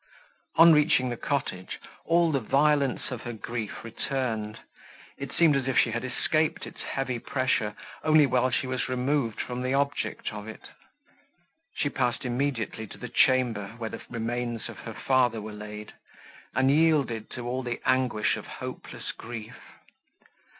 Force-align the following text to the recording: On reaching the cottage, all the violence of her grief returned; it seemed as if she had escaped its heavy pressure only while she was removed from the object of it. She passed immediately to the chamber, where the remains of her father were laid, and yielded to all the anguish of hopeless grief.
On 0.55 0.73
reaching 0.73 1.09
the 1.09 1.15
cottage, 1.15 1.77
all 2.05 2.31
the 2.31 2.39
violence 2.39 3.11
of 3.11 3.21
her 3.21 3.33
grief 3.33 3.83
returned; 3.83 4.57
it 5.15 5.31
seemed 5.31 5.55
as 5.55 5.67
if 5.67 5.77
she 5.77 5.91
had 5.91 6.03
escaped 6.03 6.65
its 6.65 6.81
heavy 6.81 7.19
pressure 7.19 7.75
only 8.03 8.25
while 8.25 8.49
she 8.49 8.65
was 8.65 8.89
removed 8.89 9.39
from 9.39 9.61
the 9.61 9.75
object 9.75 10.33
of 10.33 10.47
it. 10.47 10.69
She 11.75 11.87
passed 11.87 12.25
immediately 12.25 12.87
to 12.87 12.97
the 12.97 13.09
chamber, 13.09 13.75
where 13.77 13.91
the 13.91 14.01
remains 14.09 14.69
of 14.69 14.79
her 14.79 14.95
father 14.95 15.39
were 15.39 15.53
laid, 15.53 15.93
and 16.55 16.71
yielded 16.71 17.29
to 17.35 17.47
all 17.47 17.61
the 17.61 17.79
anguish 17.85 18.37
of 18.37 18.47
hopeless 18.47 19.11
grief. 19.11 19.59